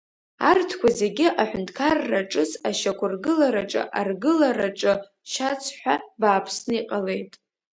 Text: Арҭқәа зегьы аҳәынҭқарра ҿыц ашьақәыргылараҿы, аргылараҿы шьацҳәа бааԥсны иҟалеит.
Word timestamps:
Арҭқәа 0.49 0.89
зегьы 0.99 1.27
аҳәынҭқарра 1.41 2.21
ҿыц 2.31 2.51
ашьақәыргылараҿы, 2.67 3.83
аргылараҿы 3.99 4.93
шьацҳәа 5.31 5.93
бааԥсны 6.19 6.73
иҟалеит. 6.79 7.31